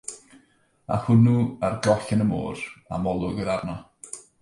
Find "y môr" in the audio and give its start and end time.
2.27-2.67